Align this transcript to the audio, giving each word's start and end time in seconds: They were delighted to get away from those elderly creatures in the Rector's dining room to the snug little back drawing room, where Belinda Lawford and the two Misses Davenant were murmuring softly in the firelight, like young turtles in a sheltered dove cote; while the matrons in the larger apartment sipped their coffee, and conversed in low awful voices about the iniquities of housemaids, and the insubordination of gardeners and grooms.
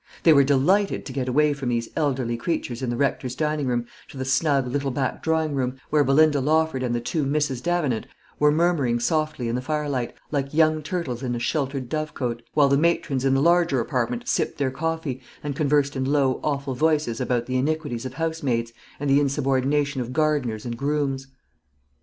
They 0.23 0.33
were 0.33 0.43
delighted 0.43 1.05
to 1.05 1.13
get 1.13 1.27
away 1.29 1.53
from 1.53 1.69
those 1.69 1.87
elderly 1.95 2.35
creatures 2.35 2.81
in 2.81 2.89
the 2.89 2.95
Rector's 2.97 3.35
dining 3.35 3.67
room 3.67 3.85
to 4.07 4.17
the 4.17 4.25
snug 4.25 4.65
little 4.65 4.89
back 4.89 5.21
drawing 5.21 5.53
room, 5.53 5.75
where 5.91 6.03
Belinda 6.03 6.41
Lawford 6.41 6.81
and 6.81 6.95
the 6.95 6.99
two 6.99 7.23
Misses 7.23 7.61
Davenant 7.61 8.07
were 8.39 8.51
murmuring 8.51 8.99
softly 8.99 9.47
in 9.47 9.53
the 9.53 9.61
firelight, 9.61 10.15
like 10.31 10.55
young 10.55 10.81
turtles 10.81 11.21
in 11.21 11.35
a 11.35 11.39
sheltered 11.39 11.87
dove 11.87 12.15
cote; 12.15 12.41
while 12.55 12.67
the 12.67 12.77
matrons 12.79 13.23
in 13.23 13.35
the 13.35 13.41
larger 13.43 13.79
apartment 13.79 14.27
sipped 14.27 14.57
their 14.57 14.71
coffee, 14.71 15.21
and 15.43 15.55
conversed 15.55 15.95
in 15.95 16.03
low 16.03 16.39
awful 16.43 16.73
voices 16.73 17.21
about 17.21 17.45
the 17.45 17.57
iniquities 17.57 18.03
of 18.03 18.15
housemaids, 18.15 18.73
and 18.99 19.07
the 19.07 19.19
insubordination 19.19 20.01
of 20.01 20.13
gardeners 20.13 20.65
and 20.65 20.79
grooms. 20.79 21.27